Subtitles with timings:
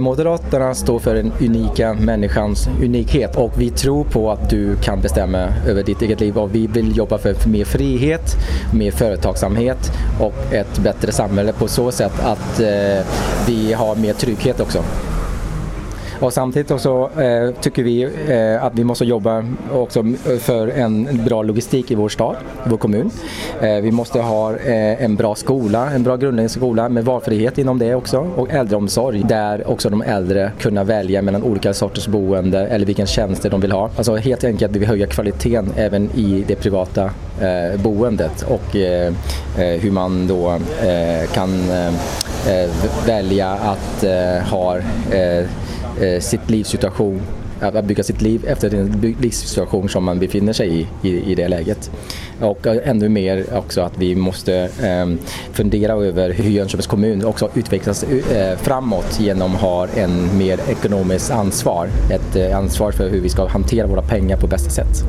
[0.00, 5.38] Moderaterna står för den unika människans unikhet och vi tror på att du kan bestämma
[5.66, 8.36] över ditt eget liv och vi vill jobba för mer frihet,
[8.72, 13.06] mer företagsamhet och ett bättre samhälle på så sätt att eh,
[13.46, 14.84] vi har mer trygghet också.
[16.24, 20.04] Och samtidigt också eh, tycker vi eh, att vi måste jobba också
[20.38, 22.36] för en bra logistik i vår stad,
[22.66, 23.10] i vår kommun.
[23.60, 27.78] Eh, vi måste ha eh, en bra skola, en bra grundläggande skola med valfrihet inom
[27.78, 32.86] det också och äldreomsorg där också de äldre kunna välja mellan olika sorters boende eller
[32.86, 33.90] vilken tjänster de vill ha.
[33.96, 39.12] Alltså helt enkelt vi höja kvaliteten även i det privata eh, boendet och eh,
[39.58, 40.50] eh hur man då
[40.88, 42.70] eh, kan eh,
[43.06, 44.04] välja att
[44.50, 44.78] ha
[46.00, 47.22] eh, sitt livssituation
[47.60, 51.48] att bygga sitt liv efter den livssituation som man befinner sig i, i, i det
[51.48, 51.90] läget.
[52.40, 57.48] Och eh, ännu mer också att vi måste eh, fundera över hur Jönköpings kommun också
[57.54, 61.88] utvecklas eh, framåt genom att ha en mer ekonomiskt ansvar.
[62.10, 65.04] Ett eh, ansvar för hur vi ska hantera våra pengar på bästa sätt.